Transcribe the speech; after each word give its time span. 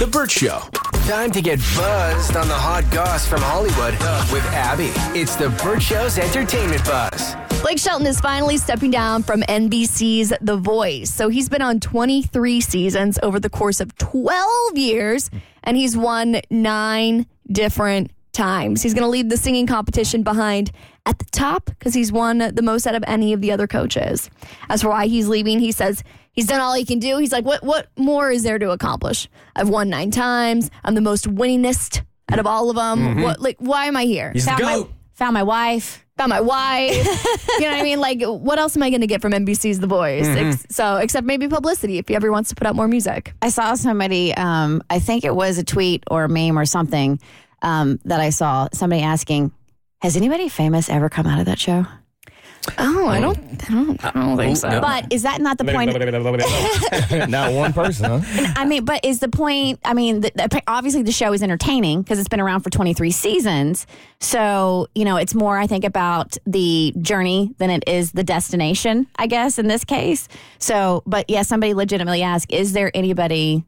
The 0.00 0.08
Burt 0.08 0.28
Show. 0.28 0.58
Time 1.06 1.30
to 1.30 1.40
get 1.40 1.60
buzzed 1.76 2.34
on 2.34 2.48
the 2.48 2.54
hot 2.54 2.84
goss 2.90 3.28
from 3.28 3.40
Hollywood 3.42 3.92
with 4.32 4.44
Abby. 4.46 4.90
It's 5.16 5.36
the 5.36 5.50
Burt 5.62 5.80
Show's 5.80 6.18
entertainment 6.18 6.84
buzz. 6.84 7.36
Blake 7.62 7.78
Shelton 7.78 8.04
is 8.08 8.18
finally 8.18 8.56
stepping 8.56 8.90
down 8.90 9.22
from 9.22 9.42
NBC's 9.42 10.32
The 10.40 10.56
Voice. 10.56 11.14
So 11.14 11.28
he's 11.28 11.48
been 11.48 11.62
on 11.62 11.78
23 11.78 12.60
seasons 12.60 13.20
over 13.22 13.38
the 13.38 13.48
course 13.48 13.80
of 13.80 13.96
12 13.98 14.76
years, 14.76 15.30
and 15.62 15.76
he's 15.76 15.96
won 15.96 16.40
nine 16.50 17.26
different 17.52 18.10
times. 18.32 18.82
He's 18.82 18.94
going 18.94 19.04
to 19.04 19.08
leave 19.08 19.28
the 19.28 19.36
singing 19.36 19.68
competition 19.68 20.24
behind 20.24 20.72
at 21.06 21.20
the 21.20 21.26
top 21.26 21.66
because 21.66 21.94
he's 21.94 22.10
won 22.10 22.38
the 22.38 22.62
most 22.62 22.88
out 22.88 22.96
of 22.96 23.04
any 23.06 23.32
of 23.32 23.40
the 23.40 23.52
other 23.52 23.68
coaches. 23.68 24.28
As 24.68 24.82
for 24.82 24.88
why 24.88 25.06
he's 25.06 25.28
leaving, 25.28 25.60
he 25.60 25.70
says 25.70 26.02
he's 26.34 26.46
done 26.46 26.60
all 26.60 26.74
he 26.74 26.84
can 26.84 26.98
do. 26.98 27.16
He's 27.18 27.32
like, 27.32 27.44
what 27.44 27.62
what 27.64 27.88
more 27.96 28.30
is 28.30 28.42
there 28.42 28.58
to 28.58 28.70
accomplish? 28.70 29.28
I've 29.56 29.68
won 29.68 29.88
nine 29.88 30.10
times. 30.10 30.70
I'm 30.84 30.94
the 30.94 31.00
most 31.00 31.26
winningest 31.26 32.02
out 32.30 32.38
of 32.38 32.46
all 32.46 32.68
of 32.70 32.76
them. 32.76 33.22
What 33.22 33.40
like 33.40 33.56
why 33.58 33.86
am 33.86 33.96
I 33.96 34.04
here? 34.04 34.32
He's 34.32 34.44
the 34.44 34.50
found, 34.50 34.62
my, 34.62 34.74
goat. 34.74 34.92
Found 35.14 35.34
my 35.34 35.42
wife. 35.42 36.04
found 36.16 36.30
my 36.30 36.40
wife. 36.40 36.94
you 37.58 37.60
know 37.60 37.70
what 37.70 37.80
I 37.80 37.82
mean? 37.82 38.00
Like, 38.00 38.22
what 38.22 38.58
else 38.58 38.76
am 38.76 38.82
I 38.82 38.90
going 38.90 39.00
to 39.00 39.06
get 39.06 39.22
from 39.22 39.32
NBC's 39.32 39.80
The 39.80 39.86
Voice? 39.86 40.26
Ex- 40.26 40.66
so, 40.70 40.96
except 40.96 41.26
maybe 41.26 41.48
publicity 41.48 41.98
if 41.98 42.08
he 42.08 42.16
ever 42.16 42.30
wants 42.30 42.48
to 42.50 42.54
put 42.54 42.66
out 42.66 42.74
more 42.74 42.88
music. 42.88 43.32
I 43.42 43.48
saw 43.48 43.74
somebody, 43.74 44.34
um, 44.34 44.82
I 44.90 44.98
think 44.98 45.24
it 45.24 45.34
was 45.34 45.58
a 45.58 45.64
tweet 45.64 46.04
or 46.10 46.24
a 46.24 46.28
meme 46.28 46.58
or 46.58 46.66
something 46.66 47.20
um, 47.62 47.98
that 48.04 48.20
I 48.20 48.30
saw, 48.30 48.68
somebody 48.72 49.02
asking, 49.02 49.52
Has 50.02 50.16
anybody 50.16 50.48
famous 50.48 50.88
ever 50.90 51.08
come 51.08 51.26
out 51.26 51.38
of 51.40 51.46
that 51.46 51.58
show? 51.58 51.86
Oh, 52.78 53.06
I 53.08 53.18
oh. 53.18 53.20
don't, 53.20 53.38
I 53.38 53.74
don't, 53.74 54.04
I 54.04 54.10
don't 54.10 54.32
oh, 54.32 54.36
think 54.36 54.52
oh, 54.52 54.54
so. 54.54 54.80
But 54.80 55.12
is 55.12 55.22
that 55.22 55.40
not 55.40 55.58
the 55.58 55.64
point? 55.64 55.90
Not 57.30 57.52
one 57.52 57.72
person, 57.72 58.20
huh? 58.20 58.52
I 58.56 58.64
mean, 58.64 58.84
but 58.84 59.04
is 59.04 59.20
the 59.20 59.28
point? 59.28 59.80
I 59.84 59.92
mean, 59.92 60.20
the, 60.20 60.32
the, 60.34 60.62
obviously 60.66 61.02
the 61.02 61.12
show 61.12 61.32
is 61.32 61.42
entertaining 61.42 62.02
because 62.02 62.18
it's 62.18 62.28
been 62.28 62.40
around 62.40 62.60
for 62.60 62.70
23 62.70 63.10
seasons. 63.10 63.86
So, 64.20 64.88
you 64.94 65.04
know, 65.04 65.16
it's 65.16 65.34
more, 65.34 65.58
I 65.58 65.66
think, 65.66 65.84
about 65.84 66.36
the 66.46 66.94
journey 67.00 67.52
than 67.58 67.70
it 67.70 67.84
is 67.86 68.12
the 68.12 68.24
destination, 68.24 69.06
I 69.16 69.26
guess, 69.26 69.58
in 69.58 69.68
this 69.68 69.84
case. 69.84 70.28
So, 70.58 71.02
but 71.06 71.28
yeah, 71.28 71.42
somebody 71.42 71.74
legitimately 71.74 72.22
asked, 72.22 72.50
is 72.50 72.72
there 72.72 72.90
anybody 72.94 73.64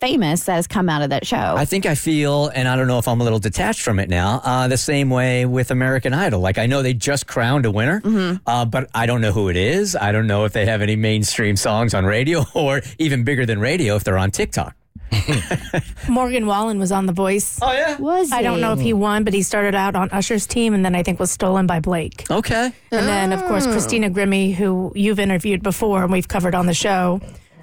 famous 0.00 0.44
that 0.44 0.54
has 0.54 0.66
come 0.66 0.88
out 0.88 1.02
of 1.02 1.10
that 1.10 1.26
show? 1.26 1.36
I 1.36 1.64
think 1.64 1.86
I 1.86 1.94
feel, 1.94 2.48
and 2.54 2.66
I 2.66 2.74
don't 2.76 2.88
know 2.88 2.98
if 2.98 3.06
I'm 3.06 3.20
a 3.20 3.24
little 3.24 3.38
detached 3.38 3.82
from 3.82 3.98
it 3.98 4.08
now, 4.08 4.40
uh, 4.44 4.66
the 4.66 4.78
same 4.78 5.10
way 5.10 5.44
with 5.46 5.70
American 5.70 6.14
Idol. 6.14 6.40
Like, 6.40 6.58
I 6.58 6.66
know 6.66 6.82
they 6.82 6.94
just 6.94 7.26
crowned 7.26 7.66
a 7.66 7.70
winner, 7.70 8.02
uh, 8.46 8.64
but 8.64 8.88
I 8.94 9.06
don't 9.06 9.20
know 9.20 9.32
who 9.32 9.48
it 9.48 9.56
is. 9.56 9.94
I 9.94 10.12
don't 10.12 10.26
know 10.26 10.44
if 10.44 10.52
they 10.52 10.66
have 10.66 10.82
any 10.82 10.96
mainstream 10.96 11.56
songs 11.56 11.94
on 11.94 12.04
radio 12.04 12.44
or 12.54 12.80
even 12.98 13.24
bigger 13.24 13.46
than 13.46 13.60
radio 13.60 13.96
if 13.96 14.04
they're 14.04 14.18
on 14.18 14.30
TikTok. 14.30 14.74
Morgan 16.08 16.46
Wallen 16.46 16.78
was 16.78 16.92
on 16.92 17.06
The 17.06 17.12
Voice. 17.12 17.58
Oh, 17.60 17.72
yeah? 17.72 17.96
was 17.98 18.30
he? 18.30 18.34
I 18.34 18.42
don't 18.42 18.60
know 18.60 18.72
if 18.72 18.80
he 18.80 18.92
won, 18.92 19.24
but 19.24 19.34
he 19.34 19.42
started 19.42 19.74
out 19.74 19.96
on 19.96 20.08
Usher's 20.10 20.46
team 20.46 20.72
and 20.72 20.84
then 20.84 20.94
I 20.94 21.02
think 21.02 21.18
was 21.18 21.30
stolen 21.30 21.66
by 21.66 21.80
Blake. 21.80 22.30
Okay. 22.30 22.72
And 22.92 23.08
then, 23.08 23.32
of 23.32 23.44
course, 23.44 23.66
Christina 23.66 24.08
Grimmie, 24.08 24.54
who 24.54 24.92
you've 24.94 25.18
interviewed 25.18 25.62
before 25.62 26.04
and 26.04 26.12
we've 26.12 26.28
covered 26.28 26.54
on 26.54 26.66
the 26.66 26.74
show 26.74 27.20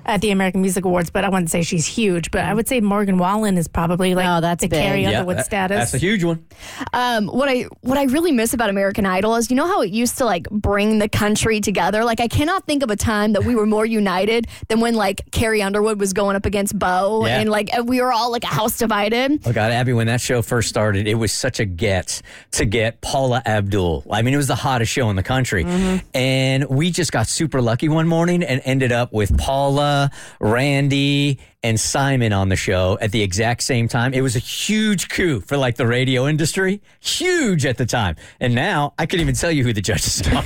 at 0.07 0.21
the 0.21 0.31
American 0.31 0.61
Music 0.61 0.85
Awards, 0.85 1.09
but 1.09 1.23
I 1.23 1.29
wouldn't 1.29 1.49
say 1.51 1.61
she's 1.63 1.85
huge. 1.85 2.31
But 2.31 2.45
I 2.45 2.53
would 2.53 2.67
say 2.67 2.79
Morgan 2.81 3.17
Wallen 3.17 3.57
is 3.57 3.67
probably 3.67 4.15
like 4.15 4.25
Oh, 4.27 4.41
that's 4.41 4.61
the 4.61 4.67
big. 4.67 4.81
Carrie 4.81 5.01
Yeah, 5.03 5.09
Underwood 5.19 5.37
that- 5.37 5.45
status. 5.45 5.77
That's 5.77 5.93
a 5.93 5.97
huge 5.97 6.23
one. 6.23 6.45
Um, 6.93 7.27
what 7.27 7.49
I 7.49 7.63
what 7.81 7.97
I 7.97 8.03
really 8.05 8.31
miss 8.31 8.53
about 8.53 8.69
American 8.69 9.05
Idol 9.05 9.35
is 9.35 9.49
you 9.49 9.55
know 9.55 9.67
how 9.67 9.81
it 9.81 9.91
used 9.91 10.17
to 10.19 10.25
like 10.25 10.49
bring 10.49 10.99
the 10.99 11.09
country 11.09 11.59
together. 11.61 12.03
Like 12.03 12.19
I 12.19 12.27
cannot 12.27 12.65
think 12.65 12.83
of 12.83 12.89
a 12.89 12.95
time 12.95 13.33
that 13.33 13.43
we 13.43 13.55
were 13.55 13.65
more 13.65 13.85
united 13.85 14.47
than 14.69 14.79
when 14.79 14.95
like 14.95 15.21
Carrie 15.31 15.61
Underwood 15.61 15.99
was 15.99 16.13
going 16.13 16.35
up 16.35 16.45
against 16.45 16.77
Bo 16.77 17.25
Yeah. 17.25 17.39
and 17.39 17.49
like 17.49 17.69
we 17.85 18.01
were 18.01 18.11
all 18.13 18.31
like 18.31 18.43
a 18.43 18.47
house 18.47 18.77
divided. 18.77 19.41
Oh 19.45 19.51
God, 19.53 19.71
Abby, 19.71 19.93
when 19.93 20.07
that 20.07 20.21
show 20.21 20.41
first 20.41 20.69
started, 20.69 21.07
it 21.07 21.15
was 21.15 21.31
such 21.31 21.59
a 21.59 21.65
get 21.65 22.21
to 22.51 22.65
get 22.65 23.01
Paula 23.01 23.41
Abdul. 23.45 24.05
I 24.11 24.21
mean, 24.21 24.33
it 24.33 24.37
was 24.37 24.47
the 24.47 24.55
hottest 24.55 24.91
show 24.91 25.09
in 25.09 25.15
the 25.15 25.23
country. 25.23 25.65
And 26.13 26.65
we 26.69 26.91
just 26.91 27.11
got 27.11 27.27
super 27.27 27.61
lucky 27.61 27.89
one 27.89 28.07
morning 28.07 28.43
and 28.43 28.61
ended 28.65 28.91
up 28.91 29.11
with 29.13 29.37
Paula, 29.37 29.96
Randy, 30.39 31.39
and 31.67 31.77
Simon 31.77 32.31
on 32.31 32.47
the 32.47 32.55
show 32.55 32.97
at 33.01 33.11
the 33.11 33.21
exact 33.21 33.61
same 33.61 33.89
time. 33.89 34.13
It 34.13 34.21
was 34.21 34.37
a 34.37 34.39
huge 34.39 35.09
coup 35.09 35.41
for 35.41 35.57
like 35.57 35.75
the 35.75 35.85
radio 35.85 36.25
industry. 36.25 36.81
Huge 37.01 37.65
at 37.65 37.77
the 37.77 37.85
time. 37.85 38.15
And 38.39 38.55
now 38.55 38.93
I 38.97 39.05
couldn't 39.05 39.23
even 39.23 39.35
tell 39.35 39.51
you 39.51 39.65
who 39.65 39.73
the 39.73 39.81
judges 39.81 40.21
are. 40.27 40.43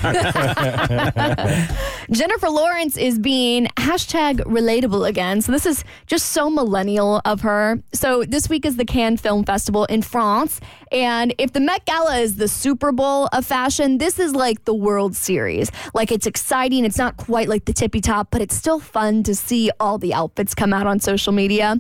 Jennifer 2.12 2.50
Lawrence 2.50 2.98
is 2.98 3.20
being 3.20 3.68
hashtag 3.78 4.40
relatable 4.46 5.08
again. 5.08 5.44
So 5.44 5.52
this 5.52 5.68
is 5.68 5.84
just 6.08 6.32
so 6.32 6.50
millennial 6.50 7.22
of 7.24 7.42
her. 7.42 7.84
So 7.94 8.24
this 8.24 8.50
week 8.50 8.66
is 8.66 8.78
the 8.78 8.86
Cannes 8.86 9.18
Film 9.18 9.44
Festival 9.44 9.86
in 9.86 10.02
France. 10.02 10.60
And 10.92 11.36
if 11.38 11.54
the 11.54 11.60
Met 11.60 11.86
Gala 11.86 12.18
is 12.18 12.38
the 12.38 12.48
Super 12.48 12.92
Bowl 12.92 13.30
of 13.32 13.46
fashion, 13.46 14.00
this 14.00 14.18
is 14.18 14.34
like 14.34 14.66
the 14.66 14.74
World 14.74 15.16
Series. 15.16 15.72
Like 15.94 16.12
it's 16.12 16.26
exciting. 16.26 16.84
It's 16.84 16.98
not 16.98 17.16
quite 17.18 17.48
like 17.48 17.66
the 17.66 17.74
tippy 17.74 18.02
top, 18.02 18.30
but 18.32 18.42
it's 18.42 18.56
still 18.56 18.80
fun 18.80 19.22
to 19.24 19.36
see 19.36 19.70
all 19.80 20.00
the 20.00 20.16
outfits 20.16 20.56
come 20.56 20.74
out 20.74 20.88
on 20.88 21.00
social 21.00 21.11
media. 21.18 21.80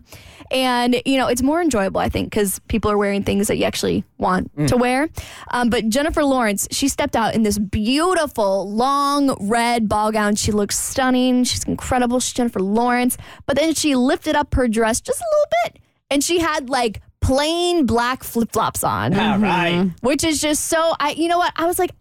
And, 0.52 1.02
you 1.06 1.18
know, 1.18 1.28
it's 1.28 1.42
more 1.42 1.62
enjoyable, 1.62 2.02
I 2.02 2.10
think, 2.10 2.30
because 2.30 2.60
people 2.68 2.92
are 2.92 2.98
wearing 2.98 3.24
things 3.24 3.48
that 3.48 3.58
you 3.58 3.64
actually 3.64 4.04
want 4.18 4.52
to 4.68 4.76
wear. 4.76 5.08
Um, 5.52 5.70
but 5.70 5.88
Jennifer 5.88 6.26
Lawrence, 6.26 6.68
she 6.72 6.90
stepped 6.90 7.16
out 7.16 7.36
in 7.36 7.44
this 7.44 7.58
beautiful, 7.58 8.70
long 8.70 9.38
red 9.48 9.88
ball 9.88 10.12
gown. 10.12 10.36
She 10.36 10.52
looks 10.52 10.78
stunning. 10.78 11.46
She's 11.46 11.64
incredible. 11.64 12.20
She's 12.20 12.34
Jennifer 12.34 12.60
Lawrence. 12.60 13.18
But 13.46 13.56
then 13.56 13.74
she 13.74 13.96
lifted 13.96 14.36
up 14.36 14.54
her 14.56 14.68
dress 14.68 15.00
just 15.00 15.22
a 15.22 15.26
little 15.32 15.52
bit 15.64 15.82
and 16.12 16.24
she 16.24 16.40
had 16.40 16.70
like 16.70 17.02
plain 17.22 17.86
black 17.86 18.24
flip 18.24 18.52
flops 18.52 18.84
on. 18.84 19.18
All 19.18 19.40
right. 19.40 19.90
Which 20.02 20.24
is 20.24 20.42
just 20.42 20.68
so, 20.68 20.94
I, 21.00 21.12
you 21.12 21.28
know 21.28 21.38
what? 21.38 21.54
I 21.56 21.66
was 21.66 21.80
like, 21.80 21.92
I, 21.92 21.96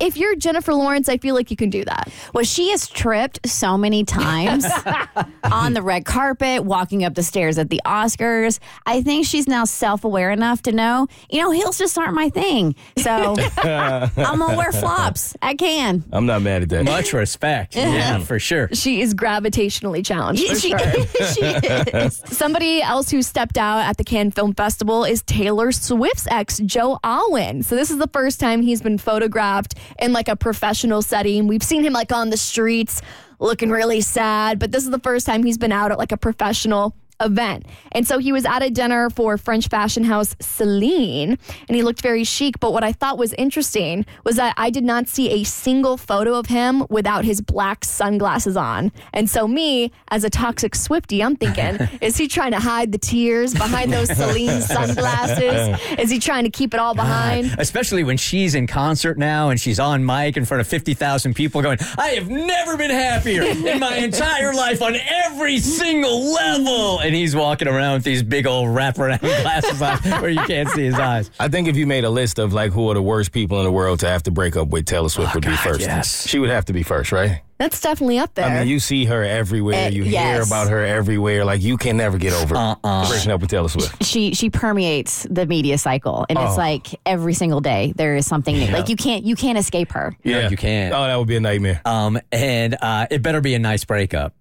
if 0.00 0.16
you're 0.16 0.34
Jennifer 0.36 0.74
Lawrence, 0.74 1.08
I 1.08 1.18
feel 1.18 1.34
like 1.34 1.50
you 1.50 1.56
can 1.56 1.70
do 1.70 1.84
that. 1.84 2.10
Well, 2.34 2.44
she 2.44 2.70
has 2.70 2.88
tripped 2.88 3.48
so 3.48 3.76
many 3.78 4.04
times 4.04 4.64
on 5.44 5.74
the 5.74 5.82
red 5.82 6.04
carpet, 6.04 6.64
walking 6.64 7.04
up 7.04 7.14
the 7.14 7.22
stairs 7.22 7.58
at 7.58 7.70
the 7.70 7.80
Oscars. 7.86 8.58
I 8.86 9.02
think 9.02 9.26
she's 9.26 9.46
now 9.46 9.64
self 9.64 10.04
aware 10.04 10.30
enough 10.30 10.62
to 10.62 10.72
know, 10.72 11.06
you 11.30 11.40
know, 11.40 11.50
heels 11.50 11.78
just 11.78 11.96
aren't 11.98 12.14
my 12.14 12.30
thing. 12.30 12.74
So 12.98 13.36
I'm 13.58 14.38
going 14.38 14.50
to 14.50 14.56
wear 14.56 14.72
flops. 14.72 15.36
I 15.42 15.54
can. 15.54 16.04
I'm 16.12 16.26
not 16.26 16.42
mad 16.42 16.62
at 16.62 16.68
that. 16.70 16.84
Much 16.84 17.12
respect. 17.12 17.76
Yeah, 17.76 18.18
for 18.20 18.38
sure. 18.38 18.68
She 18.72 19.00
is 19.00 19.14
gravitationally 19.14 20.04
challenged. 20.04 20.46
For 20.46 20.54
She, 20.56 20.70
sure. 20.70 20.78
she 21.34 21.40
is. 21.44 22.22
Somebody 22.26 22.82
else 22.82 23.10
who 23.10 23.22
stepped 23.22 23.58
out 23.58 23.80
at 23.80 23.96
the 23.96 24.04
Cannes 24.04 24.32
Film 24.32 24.54
Festival 24.54 25.04
is 25.04 25.22
Taylor 25.22 25.72
Swift's 25.72 26.26
ex, 26.30 26.58
Joe 26.58 26.98
Alwyn. 27.04 27.62
So 27.62 27.76
this 27.76 27.90
is 27.90 27.98
the 27.98 28.08
first 28.08 28.40
time 28.40 28.62
he's 28.62 28.82
been 28.82 28.98
photographed 28.98 29.74
in 29.98 30.12
like 30.12 30.28
a 30.28 30.36
professional 30.36 31.02
setting. 31.02 31.46
We've 31.46 31.62
seen 31.62 31.84
him 31.84 31.92
like 31.92 32.12
on 32.12 32.30
the 32.30 32.36
streets 32.36 33.02
looking 33.38 33.70
really 33.70 34.00
sad, 34.00 34.58
but 34.58 34.72
this 34.72 34.84
is 34.84 34.90
the 34.90 35.00
first 35.00 35.26
time 35.26 35.42
he's 35.42 35.58
been 35.58 35.72
out 35.72 35.92
at 35.92 35.98
like 35.98 36.12
a 36.12 36.16
professional 36.16 36.96
event. 37.20 37.66
And 37.92 38.06
so 38.06 38.18
he 38.18 38.32
was 38.32 38.44
at 38.44 38.62
a 38.62 38.70
dinner 38.70 39.10
for 39.10 39.38
French 39.38 39.68
fashion 39.68 40.04
house 40.04 40.36
Celine 40.40 41.38
and 41.68 41.76
he 41.76 41.82
looked 41.82 42.02
very 42.02 42.24
chic. 42.24 42.60
But 42.60 42.72
what 42.72 42.84
I 42.84 42.92
thought 42.92 43.18
was 43.18 43.32
interesting 43.34 44.06
was 44.24 44.36
that 44.36 44.54
I 44.56 44.70
did 44.70 44.84
not 44.84 45.08
see 45.08 45.30
a 45.30 45.44
single 45.44 45.96
photo 45.96 46.34
of 46.34 46.46
him 46.46 46.84
without 46.90 47.24
his 47.24 47.40
black 47.40 47.84
sunglasses 47.84 48.56
on. 48.56 48.92
And 49.12 49.28
so, 49.28 49.46
me 49.48 49.92
as 50.08 50.24
a 50.24 50.30
toxic 50.30 50.74
Swifty, 50.74 51.22
I'm 51.22 51.36
thinking, 51.36 51.78
is 52.00 52.16
he 52.16 52.28
trying 52.28 52.52
to 52.52 52.60
hide 52.60 52.92
the 52.92 52.98
tears 52.98 53.54
behind 53.54 53.92
those 53.92 54.08
Celine 54.10 54.60
sunglasses? 54.62 55.78
Is 55.98 56.10
he 56.10 56.18
trying 56.18 56.44
to 56.44 56.50
keep 56.50 56.74
it 56.74 56.80
all 56.80 56.94
behind? 56.94 57.54
Especially 57.58 58.04
when 58.04 58.16
she's 58.16 58.54
in 58.54 58.66
concert 58.66 59.18
now 59.18 59.50
and 59.50 59.60
she's 59.60 59.80
on 59.80 60.04
mic 60.04 60.36
in 60.36 60.44
front 60.44 60.60
of 60.60 60.66
50,000 60.66 61.34
people 61.34 61.62
going, 61.62 61.78
I 61.98 62.08
have 62.10 62.28
never 62.28 62.76
been 62.76 62.90
happier 62.90 63.42
in 63.42 63.80
my 63.80 63.96
entire 64.06 64.52
life 64.52 64.82
on 64.82 64.96
every 64.96 65.58
single 65.58 66.32
level. 66.32 66.98
And 67.06 67.14
he's 67.14 67.36
walking 67.36 67.68
around 67.68 67.94
with 67.94 68.04
these 68.04 68.22
big 68.24 68.46
old 68.48 68.68
wraparound 68.68 69.20
glasses 69.42 69.80
on 69.80 69.98
where 70.20 70.30
you 70.30 70.40
can't 70.40 70.68
see 70.70 70.84
his 70.86 70.96
eyes. 70.96 71.30
I 71.38 71.46
think 71.48 71.68
if 71.68 71.76
you 71.76 71.86
made 71.86 72.02
a 72.04 72.10
list 72.10 72.40
of 72.40 72.52
like 72.52 72.72
who 72.72 72.90
are 72.90 72.94
the 72.94 73.02
worst 73.02 73.30
people 73.30 73.58
in 73.58 73.64
the 73.64 73.70
world 73.70 74.00
to 74.00 74.08
have 74.08 74.24
to 74.24 74.30
break 74.32 74.56
up 74.56 74.68
with, 74.68 74.86
Taylor 74.86 75.08
Swift 75.08 75.34
would 75.34 75.44
be 75.46 75.54
first. 75.56 75.80
yes. 75.82 76.26
She 76.26 76.38
would 76.40 76.50
have 76.50 76.64
to 76.64 76.72
be 76.72 76.82
first, 76.82 77.12
right? 77.12 77.42
That's 77.58 77.80
definitely 77.80 78.18
up 78.18 78.34
there. 78.34 78.44
I 78.44 78.58
mean, 78.58 78.68
you 78.68 78.78
see 78.80 79.06
her 79.06 79.22
everywhere. 79.22 79.86
Uh, 79.86 79.90
you 79.90 80.02
hear 80.02 80.42
about 80.42 80.68
her 80.68 80.84
everywhere. 80.84 81.44
Like 81.44 81.62
you 81.62 81.78
can 81.78 81.96
never 81.96 82.18
get 82.18 82.32
over 82.34 82.54
Uh-uh. 82.54 83.08
breaking 83.08 83.30
up 83.30 83.40
with 83.40 83.48
Taylor 83.50 83.68
Swift. 83.68 84.04
She 84.04 84.34
she 84.34 84.50
permeates 84.50 85.26
the 85.30 85.46
media 85.46 85.78
cycle, 85.78 86.26
and 86.28 86.36
Oh. 86.36 86.44
it's 86.46 86.58
like 86.58 86.88
every 87.06 87.32
single 87.34 87.60
day 87.62 87.94
there 87.96 88.14
is 88.16 88.26
something 88.26 88.54
new. 88.54 88.66
Like 88.72 88.88
you 88.90 88.96
can't 88.96 89.24
you 89.24 89.36
can't 89.36 89.56
escape 89.56 89.92
her. 89.92 90.14
No, 90.24 90.48
you 90.48 90.56
can't. 90.56 90.92
Oh, 90.92 91.04
that 91.04 91.16
would 91.16 91.28
be 91.28 91.36
a 91.36 91.40
nightmare. 91.40 91.80
Um, 91.86 92.18
and 92.30 92.76
uh, 92.82 93.06
it 93.10 93.22
better 93.22 93.40
be 93.40 93.54
a 93.54 93.58
nice 93.58 93.84
breakup. 93.86 94.34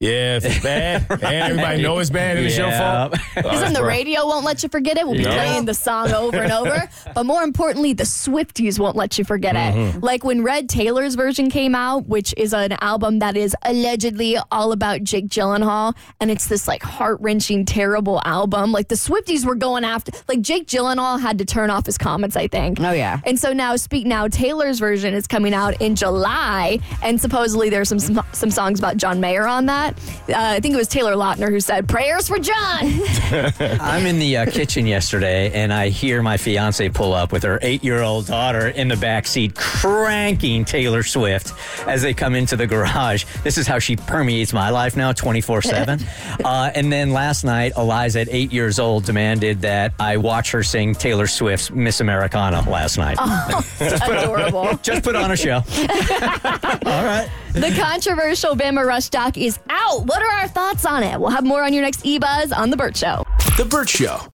Yeah, 0.00 0.38
if 0.38 0.46
it's 0.46 0.60
bad, 0.62 1.04
and 1.10 1.22
everybody 1.22 1.82
know 1.82 1.98
it's 1.98 2.08
bad, 2.08 2.38
and 2.38 2.46
it's 2.46 2.56
your 2.56 2.70
fault. 2.72 3.12
Because 3.34 3.60
then 3.60 3.72
the 3.74 3.84
radio 3.84 4.26
won't 4.26 4.44
let 4.46 4.62
you 4.62 4.68
forget 4.70 4.96
it. 4.96 5.06
We'll 5.06 5.14
be 5.16 5.22
Yeah. 5.24 5.34
playing 5.34 5.64
the 5.66 5.74
song 5.74 6.10
over 6.14 6.38
and 6.38 6.52
over. 6.52 6.88
But 7.14 7.24
more 7.26 7.42
importantly, 7.42 7.92
the 7.92 8.04
Swifties 8.04 8.78
won't 8.78 8.96
let 8.96 9.18
you 9.18 9.24
forget 9.24 9.54
Mm-hmm. 9.54 9.98
it. 9.98 10.02
Like 10.02 10.24
when 10.24 10.42
Red 10.42 10.68
Taylor's 10.70 11.16
version 11.16 11.50
came 11.50 11.74
out, 11.74 12.06
which 12.06 12.32
is 12.38 12.54
an 12.54 12.72
album 12.80 13.18
that 13.18 13.36
is 13.36 13.54
allegedly 13.62 14.38
all 14.50 14.72
about 14.72 15.02
Jake 15.04 15.28
Gyllenhaal, 15.28 15.94
and 16.20 16.30
it's 16.30 16.46
this 16.46 16.66
like 16.66 16.82
heart 16.82 17.18
wrenching, 17.20 17.66
terrible 17.66 18.22
album. 18.24 18.72
Like 18.72 18.88
the 18.88 18.94
Swifties 18.94 19.44
were 19.44 19.54
going 19.54 19.84
after, 19.84 20.12
like 20.28 20.40
Jake 20.40 20.66
Gyllenhaal 20.66 21.20
had 21.20 21.36
to 21.38 21.44
turn 21.44 21.68
off 21.68 21.84
his 21.84 21.98
comments, 21.98 22.36
I 22.36 22.46
think. 22.48 22.80
Oh, 22.80 22.92
yeah. 22.92 23.20
And 23.24 23.38
so 23.38 23.52
now, 23.52 23.76
Speak 23.76 24.06
Now, 24.06 24.28
Taylor's 24.28 24.78
version 24.78 25.12
is 25.12 25.26
coming 25.26 25.52
out 25.52 25.80
in 25.82 25.94
July, 25.94 26.78
and 27.02 27.20
supposedly 27.20 27.68
there's 27.68 27.88
some 27.90 27.98
some 28.32 28.50
songs 28.50 28.78
about 28.78 28.96
John 28.96 29.20
Mayer 29.20 29.46
on 29.46 29.66
that. 29.66 29.89
Uh, 30.28 30.34
I 30.36 30.60
think 30.60 30.74
it 30.74 30.78
was 30.78 30.88
Taylor 30.88 31.14
Lautner 31.14 31.48
who 31.50 31.60
said, 31.60 31.88
"Prayers 31.88 32.28
for 32.28 32.38
John." 32.38 32.80
I'm 33.80 34.06
in 34.06 34.18
the 34.18 34.38
uh, 34.38 34.50
kitchen 34.50 34.86
yesterday 34.86 35.50
and 35.52 35.72
I 35.72 35.88
hear 35.88 36.22
my 36.22 36.36
fiance 36.36 36.88
pull 36.90 37.12
up 37.12 37.32
with 37.32 37.42
her 37.42 37.58
eight 37.62 37.82
year 37.84 38.02
old 38.02 38.26
daughter 38.26 38.68
in 38.68 38.88
the 38.88 38.96
back 38.96 39.26
seat 39.26 39.54
cranking 39.54 40.64
Taylor 40.64 41.02
Swift 41.02 41.52
as 41.86 42.02
they 42.02 42.14
come 42.14 42.34
into 42.34 42.56
the 42.56 42.66
garage. 42.66 43.24
This 43.42 43.58
is 43.58 43.66
how 43.66 43.78
she 43.78 43.96
permeates 43.96 44.52
my 44.52 44.70
life 44.70 44.96
now 44.96 45.12
24 45.12 45.62
7. 45.62 46.00
Uh, 46.44 46.70
and 46.74 46.90
then 46.90 47.12
last 47.12 47.44
night, 47.44 47.72
Eliza, 47.76 48.20
at 48.20 48.28
eight 48.30 48.52
years 48.52 48.78
old, 48.78 49.04
demanded 49.04 49.60
that 49.60 49.92
I 49.98 50.16
watch 50.16 50.50
her 50.52 50.62
sing 50.62 50.94
Taylor 50.94 51.26
Swift's 51.26 51.70
Miss 51.70 52.00
Americana 52.00 52.68
last 52.68 52.96
night. 52.98 53.18
Adorable. 53.80 54.76
Just 54.82 55.02
put 55.02 55.16
on 55.16 55.30
a 55.30 55.36
show. 55.36 55.56
All 56.86 57.04
right. 57.04 57.28
The 57.52 57.74
controversial 57.76 58.54
Bama 58.54 58.86
Rush 58.86 59.08
doc 59.08 59.36
is 59.36 59.58
out. 59.68 60.06
What 60.06 60.22
are 60.22 60.40
our 60.40 60.48
thoughts 60.48 60.84
on 60.84 61.02
it? 61.02 61.18
We'll 61.18 61.30
have 61.30 61.44
more 61.44 61.64
on 61.64 61.72
your 61.72 61.82
next 61.82 62.04
eBuzz 62.04 62.56
on 62.56 62.70
The 62.70 62.76
Burt 62.76 62.96
Show. 62.96 63.24
The 63.56 63.64
Burt 63.64 63.88
Show. 63.88 64.20